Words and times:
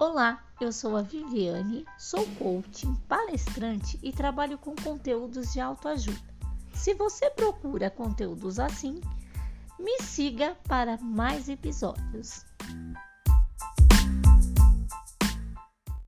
Olá, 0.00 0.42
eu 0.58 0.72
sou 0.72 0.96
a 0.96 1.02
Viviane, 1.02 1.84
sou 1.98 2.26
coaching, 2.38 2.94
palestrante 3.06 3.98
e 4.02 4.10
trabalho 4.10 4.56
com 4.56 4.74
conteúdos 4.74 5.52
de 5.52 5.60
autoajuda. 5.60 6.18
Se 6.72 6.94
você 6.94 7.28
procura 7.28 7.90
conteúdos 7.90 8.58
assim, 8.58 8.98
me 9.78 10.00
siga 10.00 10.56
para 10.66 10.96
mais 10.96 11.50
episódios. 11.50 12.46